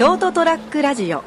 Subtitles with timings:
[0.00, 1.22] ショートトラックラジオ。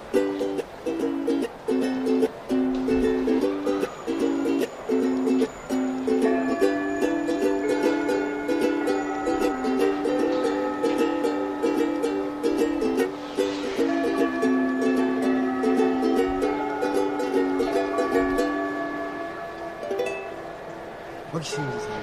[21.32, 21.93] 牧真司さん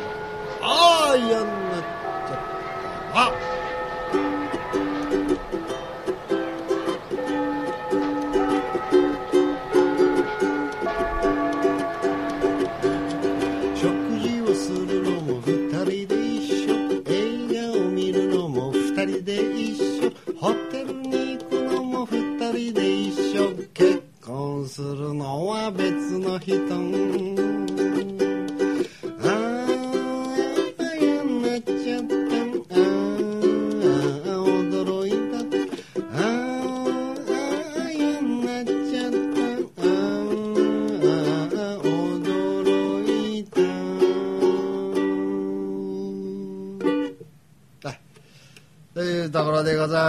[0.62, 1.83] ああ嫌になっ
[2.29, 2.39] ちゃっ
[3.12, 3.61] た。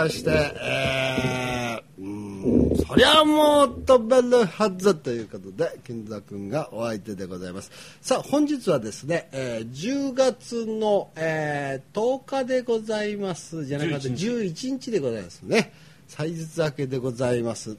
[0.02, 7.72] まして、えー、うんそりゃもう飛べるはずということで金田君がお相手でございます。
[8.02, 13.66] さあ本日はですね、えー10月の、えー10日でございます。
[13.66, 14.92] じゃなくて11 11日。
[14.92, 15.72] でございますね。
[16.08, 17.78] 祭日明けでございます。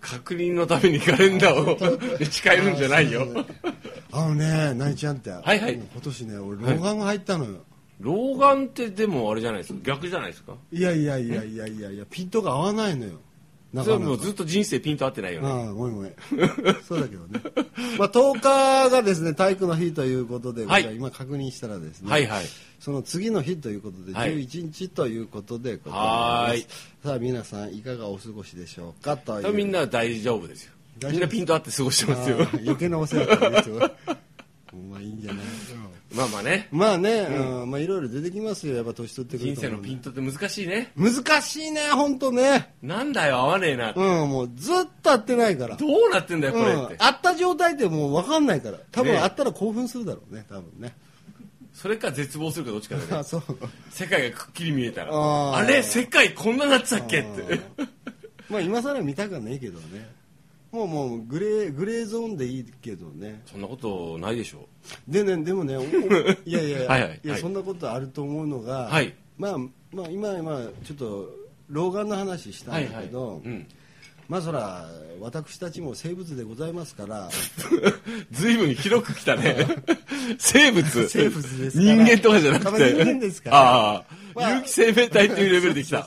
[0.00, 3.26] 確認のためにカレンダーを打ち替えるんじゃないよ。
[4.12, 5.74] あのね何ちゃんって、はいはい。
[5.74, 7.64] 今年ね俺老眼が入ったのよ、
[8.00, 9.80] 老眼ってでもあれじゃないですか？
[9.84, 10.54] 逆じゃないですか？
[10.72, 13.20] いやいやいやいやいやいやピントが合わないのよ。
[13.72, 15.48] なそれかなかはもうずっと人生ピンと合ってないよね。
[15.48, 16.14] ああごめんごめん。
[16.86, 17.40] そうだけどね。
[17.98, 20.94] まあ10日がですね体育の日ということで、はい。
[20.94, 22.44] 今確認したらですね、はいはい。
[22.78, 24.44] その次の日ということではい。
[24.46, 26.66] 11日ということでございます、はーい。
[27.04, 29.52] さあ皆さんいかがお過ごしでしょうかという。
[29.52, 30.72] みんな大丈夫ですよ。
[31.00, 32.36] 大丈夫みんなピンと合って過ごしてますよ。
[32.52, 33.78] 余計なお世話だですよ。
[34.90, 35.44] まあいいんじゃない？
[36.14, 36.68] まあまあね。
[36.70, 37.70] まあね、うん。
[37.70, 38.76] まあいろいろ出てきますよ。
[38.76, 39.60] やっぱ年取ってくると。
[39.60, 40.92] 人生のピントって難しいね。
[40.96, 42.74] 難しいね本当ね。
[42.82, 44.00] なんだよ合わねえなって。
[44.00, 45.76] うんもうずっと会ってないから。
[45.76, 46.84] どうなってんだよこれうん。
[46.86, 48.78] って、会った状態ってもう分かんないから。
[48.92, 50.94] 多分ね会ったら興奮するだろうね多分ね。
[51.72, 53.06] それか絶望するかどっちかだね。
[53.18, 53.42] あそう。
[53.90, 55.10] 世界がくっきり見えたら。
[55.12, 55.56] あー。
[55.56, 57.60] あれ世界こんななってたっけって。
[58.48, 60.08] まあ今更見たくはねえけどね
[60.74, 63.42] もうもうグレーグレーゾーンでいいけどね。
[63.46, 64.66] そんなことないでしょ
[65.06, 65.74] でねでもね
[66.44, 67.40] いやいやはいはいやはい。
[67.40, 69.14] そんなことあると思うのが、はい。
[69.38, 69.58] まあ
[69.92, 71.30] まあ今今ちょっと
[71.68, 73.66] 老眼の話したんだけど、はいはいうん。
[74.28, 74.90] まあそら
[75.20, 77.30] 私たちも生物でございますから。
[78.32, 79.64] 随分広く来たね。
[80.38, 81.08] 生物。
[81.08, 81.94] 生物ですから。
[81.94, 82.92] 人間とかじゃなくて。
[82.94, 83.56] に人間ですから。
[83.58, 86.00] ああ、まあ有機生命体っていうレベルで来た。
[86.00, 86.06] っ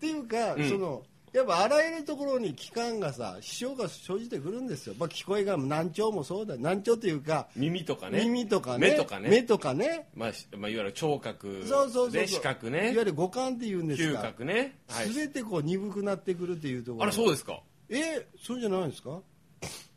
[0.00, 0.68] ていうか、ん。
[0.68, 6.56] そのやっぱあらゆるところに期間がさ支障が生じてくるんですよ、まあ、聞こえが難聴もそうだ。
[6.56, 8.20] 難聴っていうか、耳とかね。
[8.20, 8.90] 耳とかね。
[8.90, 9.28] 目とかね。
[9.28, 10.06] 目とかね。
[10.14, 17.02] まあ、しまあ、いわゆる聴覚そうそうそう視覚いねわゆる五感っていうんです嗅か覚ね、はい、全てこう鈍くなってくるっていうところ。
[17.02, 17.60] あれそうですか。
[17.88, 19.18] えそうじゃないですか？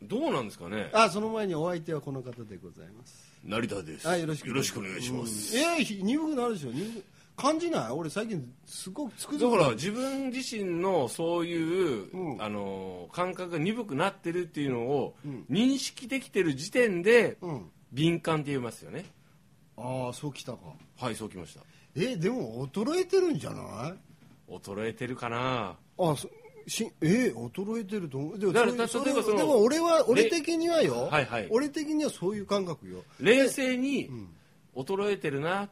[0.02, 0.90] どうなんですかね。
[0.92, 3.28] あその前にお相手はこの方でございます。
[3.44, 4.08] 成田です。
[4.08, 5.62] あよろしくよろしくお願いします、うん。
[5.62, 6.72] えー鈍くなるでしょ？
[6.72, 7.04] 鈍く
[7.38, 7.90] 感じない？
[7.92, 12.42] 俺最近すごくつくづくだから自分自身のそういう、うん。
[12.42, 15.46] あの感覚が鈍くなってるっていうのをうん。
[15.48, 17.70] 認識できてる時点でうん。
[17.92, 19.06] 敏感って言いますよね。
[19.76, 20.58] ああそうきたか。
[20.98, 21.60] はいそうきました。
[21.96, 23.94] えでも衰えてるんじゃない？
[24.52, 25.76] 衰えてるかな。
[25.98, 26.28] あそ
[26.66, 28.38] しえ衰えてると思う？
[28.38, 31.48] でもだからそれ例えばそのでも俺は俺れ的にはよ、はいはい。
[31.50, 33.04] 俺的にはそういう感覚よ。
[33.20, 34.28] 冷静にん。
[34.76, 35.70] 衰えてるなっ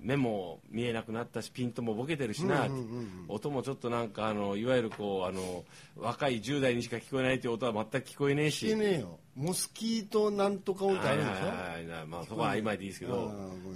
[0.00, 2.66] 目も見えなくなったしピントもボケてるしな。
[2.66, 5.64] うんうんうんうん音もちょっとなんかあのいわゆるこうあの
[5.96, 8.66] 若い10代にしか聞こえないっていう音は全く聞こえねえし。
[8.66, 9.18] してねえよ。
[9.36, 11.86] モスキートなんとか音ってあはいるでしょ、はいはい。
[11.86, 13.32] なまあそこは曖昧でいいですけど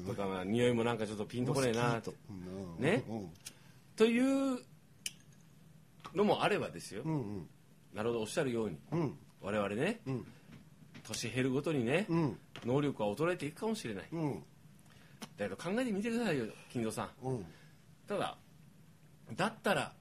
[0.06, 2.14] とかまあ匂いもなんかちょっとピンとこねえなモスキート
[2.78, 2.84] うん。
[2.84, 3.04] ね
[3.96, 4.18] とい
[4.54, 4.58] う
[6.14, 7.48] のもあればですよ、うんうん。
[7.94, 9.14] なるほどおっしゃるようにうん。
[9.40, 10.26] 我々ねうん。
[11.06, 12.38] 年減るごとにね、うん。
[12.64, 14.04] 能力は衰えていくかもしれない。
[14.12, 14.42] うん
[15.36, 17.10] だけど考えてみてくださいよ金蔵さん。
[17.26, 17.46] うん。
[18.06, 18.36] ただ
[19.36, 19.92] だったら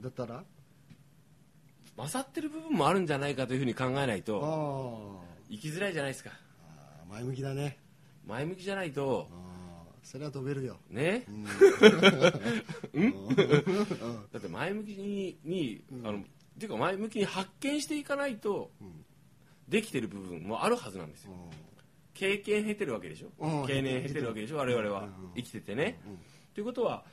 [0.00, 0.44] だったら？
[1.96, 6.30] 勝ってる部分もあるんじゃないかというふうに考えないあとあ生きづらいじゃないですか。
[7.08, 7.78] ー前向きだね。
[8.26, 9.28] 前向きじゃないと
[10.02, 10.76] それは飛べるよ。
[10.88, 11.26] ね、
[14.32, 16.22] だって前向きにに、あのっ
[16.58, 18.70] ていうか前向きに発見していかないと、
[19.68, 21.32] できてる部分もあるはずなんですよ、
[22.16, 23.66] 経験経てるわけでしょ、うん。
[23.66, 24.56] 経年経てるわけでしょ？
[24.56, 25.10] 我々は、うん。
[25.36, 26.00] 生きててね、
[26.54, 27.04] ということは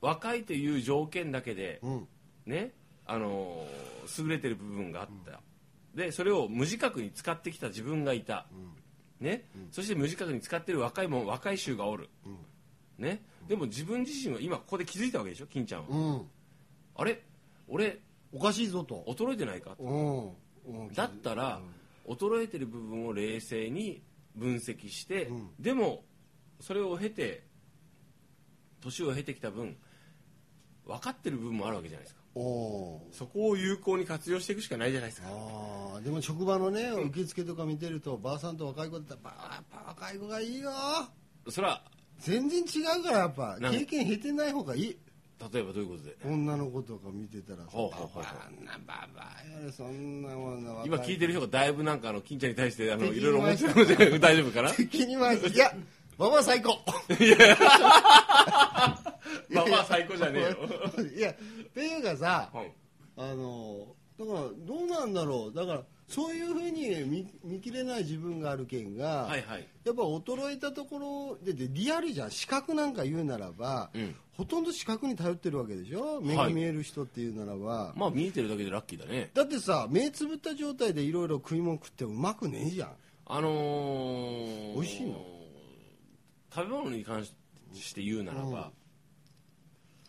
[0.00, 2.08] 若いという条件だけでうん。
[2.46, 2.72] ね
[3.06, 5.40] あのー優れてる部分があった、
[5.94, 8.46] でそれを無自覚に使ってきた自分がいた、
[9.20, 9.44] ね？
[9.70, 12.10] そして無自覚に使ってる若いもん若い衆がおる、
[12.98, 13.22] ね？
[13.48, 15.46] でも自分自身は今ここで気づいたわけでしょ？
[15.46, 16.22] 金ちゃんは、うん。
[16.96, 17.22] あれ？
[17.66, 17.98] 俺
[18.32, 19.04] おかしいぞと。
[19.08, 19.76] 衰えてないか？
[20.94, 21.60] だったら、
[22.06, 24.02] 衰えてる部分を冷静に
[24.34, 25.50] 分析して、うん。
[25.58, 26.04] でも
[26.60, 27.44] それを経て
[28.80, 29.76] 年を経てきた分
[30.86, 32.20] 分かってる部分もあるわけじゃないですか。
[33.12, 35.28] そこを有効に活用していくしかないじゃないですか。
[35.30, 40.70] ああでも職場のね受付とか見てるとばあさんと若い子だったらばあやっぱ若い子がいいよ。
[41.48, 41.84] それは
[42.18, 43.58] 全然違うからやっぱ。
[43.60, 44.98] 経験減ってない方がいい
[45.52, 46.16] 例えばどういうことで？
[46.24, 48.22] 女の子とか見てたらさほうほうほうほう。
[48.22, 54.70] ババアなババアよそんなもんな若今聞いてる人がだいぶなんかあの金ちゃんに対してあの敵いろいろ思ってるかもしれない大丈夫かな？
[54.74, 55.72] 敵に回いや
[56.16, 56.78] ババア最高。
[59.50, 60.56] まあまあ最高じゃねえよ。
[61.16, 61.34] いやっ
[61.74, 62.72] ていうかさはい
[63.16, 69.66] あのだからどうなんだろうだからそういうふうに見見切れない自分があるけんが、はいはい。
[69.84, 72.30] やっぱ衰えたところででリアルじゃん。
[72.30, 74.14] 視覚なんか言うならば、うん。
[74.32, 76.20] ほとんど視覚に頼ってるわけでしょ？
[76.20, 79.30] 目が見える人っていうならば、まあ見えてるだけでラッキーだね。
[79.32, 82.90] だってさ目つぶった状態でいろいろ食い物食ってもうまくねえじゃん。
[83.26, 85.24] あのー、美味しいの？
[86.54, 88.72] 食べ物に関して言うならば、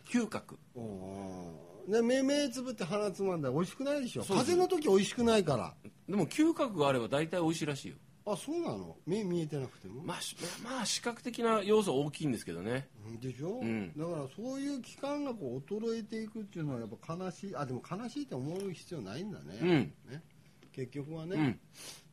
[0.09, 0.57] 嗅覚。
[0.75, 1.55] うん
[1.87, 4.23] で目目つぶって鼻つまんだら美味しくないでしょ。
[4.23, 5.73] そう風邪の時美味しくないから。
[6.09, 7.95] でも嗅覚があれば大体美味しいらしいよ。
[8.27, 8.97] あそうなの？
[9.05, 12.87] 目見えてなくても、まあしまあ視覚的な要素大きいんですけどね。
[13.21, 13.93] でしょ、うん。
[13.95, 17.55] だからそういう期間がこう衰えていくっていうのはやっぱ悲しい。
[17.55, 19.69] あでも悲しいって思う必要ないんだね,、うん。
[20.11, 20.23] ね。
[20.71, 21.59] 結局はね、うん。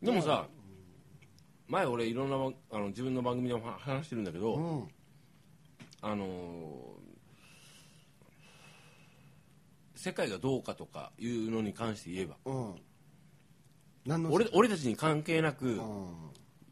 [0.02, 0.46] でもさ
[1.68, 2.36] 前俺いろんな
[2.76, 4.88] あの自分の番組でも話してるんだけど、うん。
[6.02, 7.11] あのー
[10.02, 12.36] 世界がどうかとかいうのに関して言えば。
[12.44, 12.74] うん。
[14.04, 16.14] 何の俺俺たちに関係なくうん。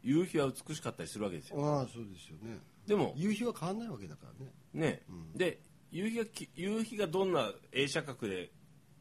[0.03, 1.63] 夕日は美しかったりするわけですよ。
[1.63, 2.59] ああそうですよね。
[2.87, 4.51] でも夕日は変わんないわけだからね。
[4.73, 5.01] ね、
[5.35, 5.59] で
[5.91, 8.51] 夕日がき夕日がどんな映写角で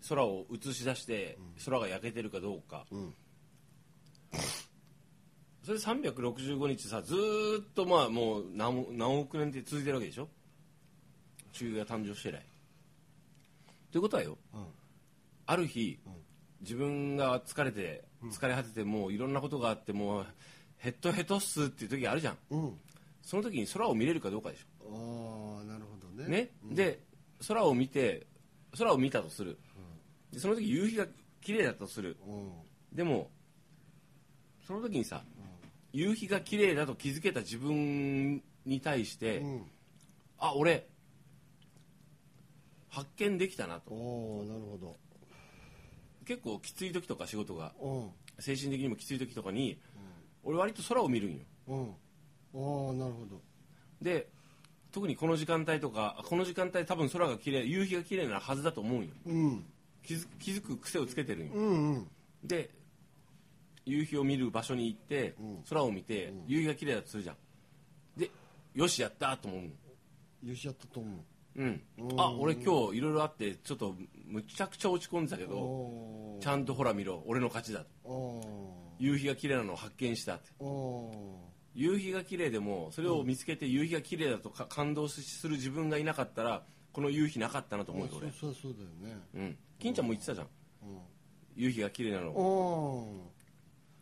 [0.08, 3.14] 空を映し出して空が焼けてるかどうか、ん。
[5.64, 10.28] それ365日さずーっとまあもう何何億年って続いてるわけでしょ？
[11.52, 12.42] 地球が誕生して以来
[13.90, 14.66] ということはよ、うん。
[15.46, 15.98] ある日、
[16.60, 20.26] 自分が疲れて疲れ果ててもういろんなことがあってもう
[20.76, 22.38] ヘッドヘッドっすっていう時あるじゃん。
[22.50, 22.80] うん。
[23.22, 25.58] その時に空を見れるかどうかでしょ。
[25.58, 26.28] ああなるほどね。
[26.28, 27.00] ね、で
[27.46, 28.26] 空を見て
[28.78, 29.58] 空を見たとする、
[30.32, 31.06] でその時夕日が
[31.40, 32.16] 綺麗だったとする。
[32.26, 32.52] うん。
[32.92, 33.30] でも
[34.66, 35.22] その時にさ、
[35.92, 39.70] 夕日が綺麗だと気づけた自分に対して、うん。
[40.38, 40.86] あ俺
[42.90, 43.92] 発見できたなと。
[43.92, 44.96] おおなるほど。
[46.26, 48.10] 結構きつい時とか仕事がうん。
[48.38, 49.78] 精神的にもきつい時とかに、
[50.42, 51.38] 俺割と空を見るんよ。
[51.68, 51.88] うん。
[51.88, 53.40] ああなるほど。
[54.02, 54.28] で
[54.92, 59.10] 特にこの時間帯とかこの時間帯多分空が綺麗夕日が綺麗なはずだと思うんよ。
[59.26, 59.64] うん。
[60.02, 61.52] 気づ気づく癖をつけてるんよ。
[61.54, 62.08] うんうん。
[62.42, 62.70] で
[63.86, 65.64] 夕日を見る場所に行って、うん。
[65.68, 67.36] 空を見て、夕日が綺麗だとするじゃん。
[68.16, 68.30] で
[68.74, 69.58] よしやったと思
[70.44, 71.12] うよしやったと思う。
[71.12, 71.24] ん
[71.56, 71.82] うん。
[72.16, 73.94] あ俺今日いろいろあってちょっと
[74.26, 77.22] むちゃくちゃ落ち込んでたけうどおちゃんとほら見ろ。
[77.26, 77.84] 俺の勝ちだ。
[78.98, 80.50] 夕日が綺麗なのを発見したって。
[81.74, 88.30] 夕日が綺麗でもそれを見つけて夕日が綺麗だとか感動する自分がいなかったらこの夕日なかったなとー思うよ俺。
[88.30, 89.20] そうそうそうだよね。
[89.34, 89.56] うん。
[89.78, 90.46] 金ちゃんも言ってたじゃん。
[90.82, 90.98] うん。
[91.56, 93.06] 夕日が綺麗なの。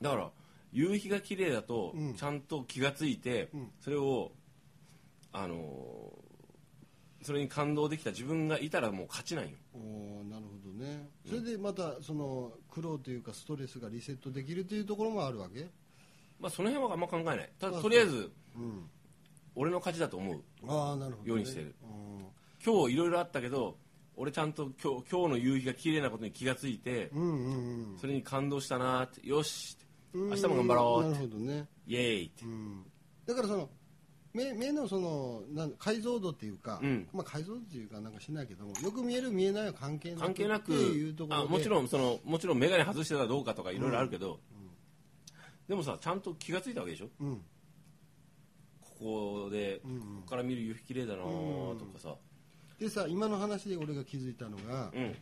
[0.00, 0.30] だから
[0.72, 2.14] 夕日が綺麗だとうん。
[2.14, 3.70] ちゃんと気がついて、うん。
[3.80, 4.32] それを
[5.32, 6.27] あのー
[7.22, 9.50] それに感動できた自分がいたらもう勝ちなんよ。
[9.74, 11.08] おーなるほどね。
[11.26, 15.68] それでまたその苦労というかストレスがリセットできるというところもあるわけ？
[16.38, 17.50] まあその辺はあんま考えない。
[17.58, 18.88] ただあとりあえずうん。
[19.54, 20.42] 俺の勝ちだと思う。
[20.68, 21.74] ああなるほど、ね、ようにしてる。
[21.82, 22.26] うん。
[22.64, 23.76] 今日いろいろあったけど
[24.16, 27.98] 俺ちゃんと今日今日の夕日が綺麗なことに気がついてうんうんうん。
[27.98, 29.26] それに感動したなーって。
[29.28, 29.76] よし
[30.14, 32.44] 明日も頑張ろうなるってほどね、イエーイって。
[32.44, 32.82] うん、
[33.26, 33.68] だからその
[34.34, 37.08] 目目のそのなん解像度っていうか、うん。
[37.12, 41.48] まあ、解像度っていうかなんかしないけどもよく見える見えないは関係なく関係なくっていうところで。
[41.48, 44.40] あもちろんそのもちろん眼鏡外してたらどうかとかいろいろあるけど、
[45.68, 47.08] でもさちゃんと気がついたわけでしょ？
[47.20, 47.40] うん。
[48.80, 52.14] ここで、うんうんここから見る夕日綺麗だなーとかさ。
[52.78, 55.16] でさ今の話で俺が気づいたのが、うん。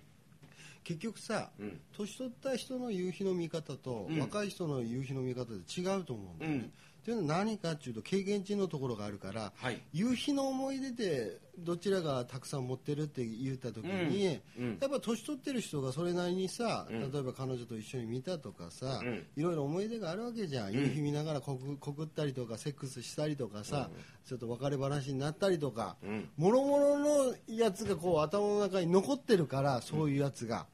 [0.85, 1.81] 結局さ、うん。
[1.97, 4.21] 年取った人の夕日の見方と、うん。
[4.21, 6.71] 若い人の夕日の見方で違うと思うんだよね、
[7.07, 9.81] というのは何かっていうと経験値のところがあるから、はい。
[9.93, 14.79] 夕日の思い出でどちらがたくさん持ってるって言った時に、うんうん。
[14.81, 17.13] やっぱ年取ってる人がそれなりにさ、うん。
[17.13, 19.25] 例えば彼女と一緒に見たとかさ、うん。
[19.37, 20.73] いろいろ思い出があるわけじゃん、ん。
[20.73, 23.89] 夕日見ながらこくこくったりとかセックスしたりとかさ、
[24.27, 26.29] ちょっと別れ話になったりとか、うん。
[26.37, 30.67] もろもろのやつがこう頭の中に残ってるからそういうやつが。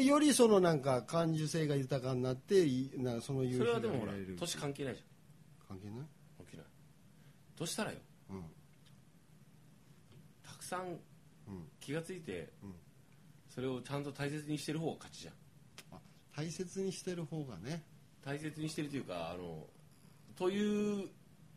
[0.00, 4.06] よりそのなんか感受性が豊かになっていなその夕日それがはでも
[4.38, 5.02] 年関係ないじ
[5.68, 6.06] 関係ない、ゃん
[6.38, 6.66] 関係ない。
[7.56, 7.98] としたらよ？
[8.30, 8.44] うん。
[10.42, 10.98] たくさんうん。
[11.80, 12.74] 気がついて、うん。
[13.48, 15.34] それをちゃんと大切にしてる方が勝ちじゃん。
[15.92, 15.98] あ
[16.36, 17.82] 大切にしてる方がね、
[18.24, 19.66] 大切にしてるというかあの
[20.36, 21.08] という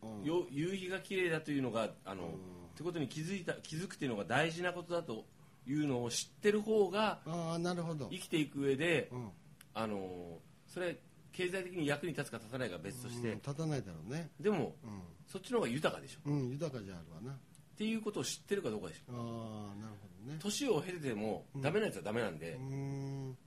[0.02, 0.24] うん。
[0.24, 2.30] よ夕日が綺麗だというのがあの、うん。
[2.30, 2.36] っ
[2.76, 5.26] てことに気づいた気づくっていうのが大事なことだと
[5.68, 9.30] いうのを知ってる方がああなるほど、生きていく上でうん。
[9.74, 10.98] あのそれ
[11.32, 14.88] 経済的に役に立つか立たないかは別として、うん立たないだろうね、でもう
[15.32, 16.30] そっちの方が豊かでしょ。
[16.30, 17.32] んうん、豊かじゃあるわな。
[17.32, 17.36] っ
[17.78, 19.14] ていうことを知ってるかどうかでしょ。
[19.14, 20.40] ああなるほどね。
[20.42, 23.38] 年を経ててもダメなやつはダメなんで、うーん。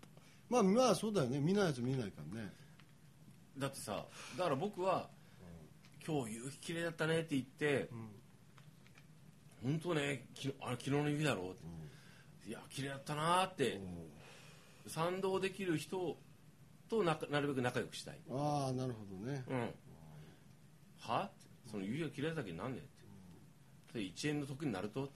[0.48, 1.38] まあまあそうだよね。
[1.38, 2.52] 見ないやつ見ないからね。
[3.58, 4.06] だってさ
[4.38, 5.10] だから僕は、
[6.06, 7.90] 今日夕日綺麗だったねって言って、
[9.62, 11.54] 本当ねきあの昨日の夕日だろうっ
[12.44, 13.80] て、いや綺麗だったなーって、
[14.86, 16.16] 賛同できる人
[16.92, 19.44] とななるべく仲良くしたい、ああなるほどね。
[19.48, 19.70] うん、
[20.98, 21.30] は？
[21.70, 22.88] その夕日が綺麗だったけどなんでって、
[23.90, 25.04] それ1円の得になると？
[25.06, 25.08] っ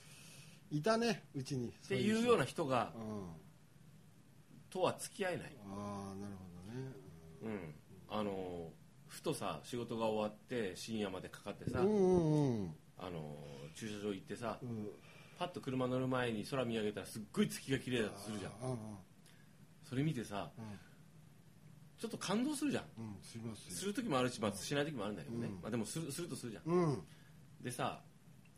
[0.70, 1.68] いたねうちに。
[1.68, 3.26] っていうような人がうん。
[4.70, 6.92] とは付き合えない、ああなるほどね。
[7.42, 7.74] うん、
[8.08, 8.70] あの
[9.06, 12.74] ふとさ仕事が終わって深夜までかかってさ、うんうんうん。
[12.98, 13.36] あの
[13.74, 14.88] 駐車場行ってさ、うん。
[15.38, 18.52] パッと車乗る前に空見上げたらすっごい月が綺麗だとするじゃん。
[18.52, 18.76] ああ
[19.84, 22.84] それ見てさょっと感動するじゃん。
[22.98, 23.38] うんす
[23.76, 25.54] する時もあるし、まあ、しない時もあるんだけどね、うん。
[25.60, 26.62] まあ、でもするするとするじゃん。
[26.64, 27.02] うん。
[27.62, 28.00] でさ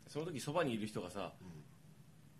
[0.07, 1.33] その時そばにいる人がさ、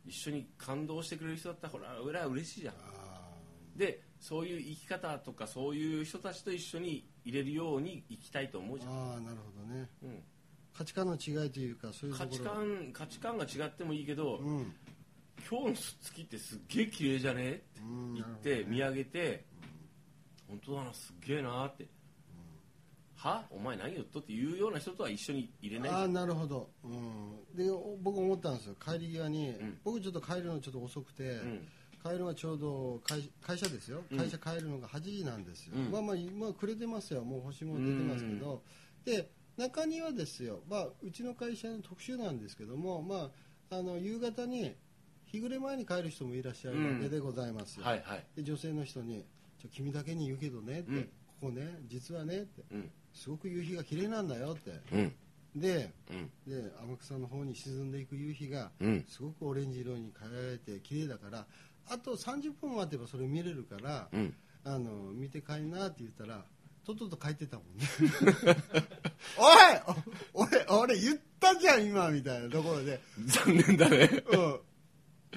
[0.06, 2.76] 一緒に感動してくれる人だったらほら俺は嬉しいじゃん。
[2.76, 3.30] あ
[3.76, 9.90] でそういう生き方とかそういう人たちと一緒に入れるように生きたいと思うじゃん、あああなるほどね。
[10.04, 10.24] うん、
[10.78, 12.30] 価値観の違いというかそういうところ。
[12.30, 14.74] 価値観価値観が違ってもいいけど、うん。
[15.50, 17.52] 今日の月ってすっげえ綺麗じゃね？
[17.52, 19.46] ってうん言って見上げて、
[20.50, 21.88] 本当だなすっげえなって、
[23.16, 23.46] は？
[23.50, 26.02] お前何言っとっていうような人とは一緒に入れないじゃん。
[26.02, 28.76] ああなるほど、うん、でお僕思ったんですよ。
[28.76, 29.78] 帰り際に、ん。
[29.84, 31.68] 僕ちょっと帰るのちょっと遅くて、ん。
[32.02, 34.02] 帰るのがちょうど会会社ですよ。
[34.10, 34.18] うん。
[34.18, 35.92] 会社帰るのが8時なんですよ、うん。
[35.92, 37.24] まあまあ今くれてますよ。
[37.24, 38.64] もう星も出てますけど、
[39.06, 43.30] で中にはですよ、まあ、うちの会社の特集なんですけども、ま
[43.70, 44.74] あ、あの夕方に
[45.26, 48.26] 日暮れ前に帰る人もいらっしゃるわけでございますよ、はいはい。
[48.38, 49.26] で女性の人に
[49.60, 51.04] ちょ「君だけに言うけどね」って、うん。
[51.04, 51.10] こ
[51.42, 52.64] こね実はね」って。
[52.72, 52.92] うん。
[53.14, 54.72] すごく夕日が綺麗なんだよって。
[54.92, 55.16] うん。
[55.56, 56.32] でうん。
[56.48, 59.06] で天草の方に沈んでいく夕日がうん。
[59.08, 61.46] すごくオレンジ色に輝いて綺麗だから
[61.88, 64.36] あと30分待てばそれ見れるから、うん。
[64.64, 66.44] あの見て帰んなって言ったら
[66.86, 67.86] とっとと帰ってたもんね。
[69.38, 69.98] おい！
[70.34, 74.10] 俺俺言ったじゃん今みたいなところで、残念だね。
[74.32, 74.60] うん、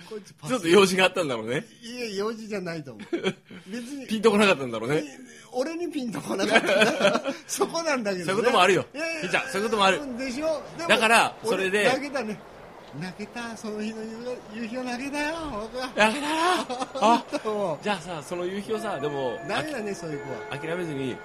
[0.08, 0.50] こいつパス。
[0.50, 1.64] ちょっと用事があったんだろうね。
[1.82, 3.20] いや用事じゃないと思う。
[3.66, 4.06] 別に。
[4.06, 5.04] ピンとこなかったんだろうね。
[5.52, 8.86] 俺にピンとこなかった そこなんだけど、ね、そういうこともあるよ。
[8.94, 10.18] いやいやひーちゃんそういうこともある。
[10.18, 10.62] でしょ？
[10.78, 11.80] でもだからそれで。
[11.80, 12.40] 俺泣けたね。
[13.00, 13.56] 泣けた？
[13.56, 13.96] その日の
[14.54, 15.90] 夕日を泣けたよ僕は。
[15.94, 16.32] やめたな
[17.00, 21.16] あ もじゃあさその夕日をさでもうダメだねそういう子は、あ諦めずにう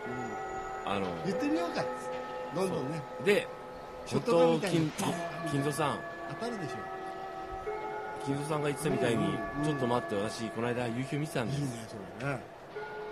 [0.85, 1.83] あのん、言ってみようか
[2.55, 3.01] どんどんね。
[3.25, 3.47] で
[4.05, 5.13] ショットガンみたいに金
[5.51, 5.99] 金蔵さん。
[6.29, 6.96] 当たるでしょ
[8.27, 11.59] 金蔵さんが言ってたみたいに、うんうんちょっと待って私この間夕日を見てたんです。
[11.59, 11.71] いいね
[12.19, 12.39] それね。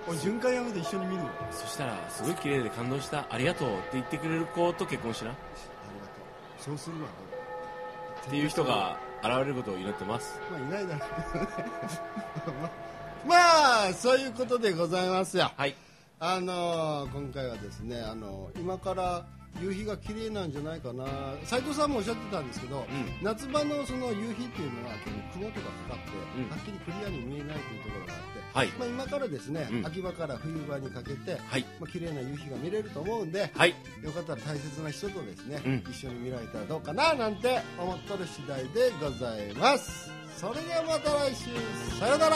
[0.07, 1.23] 俺循環やめて一緒に見る。
[1.23, 3.25] よあそしたらすごい綺麗で感動した。
[3.29, 5.31] ありがとうって言ってくれる子と結婚しな。
[5.31, 5.39] っり
[6.01, 6.11] がと
[6.61, 7.07] うそうするわ。
[8.29, 10.03] ていう人が現れることを祈って？
[10.05, 12.69] ますまあいないだろうけどね
[13.27, 13.35] ま
[13.87, 15.51] あそういうことでございますよ。
[15.55, 15.75] はい。
[16.19, 19.25] あのー今回はですね、あのー今から
[19.61, 21.05] 夕日が綺麗なんじゃないかな。
[21.43, 22.85] 斉藤さんもおっしゃってたんですけど、ん。
[23.21, 26.49] 夏場のその夕日っていうのは結構雲とかかかって、うん。
[26.49, 28.67] はっきりクリアに見えないというところがあって、はい。
[28.79, 29.85] まあ、今からですね、うん。
[29.85, 31.65] 秋場から冬場にかけて、はい。
[31.79, 33.75] まあ綺麗な夕日が見れると思うんで、はい。
[34.03, 35.83] よかったら大切な人とですね、うん。
[35.89, 40.11] 一緒に見られたらどうかななんて思っとる次第でございます。
[40.37, 41.45] それではまた来週。
[41.97, 42.35] さようなら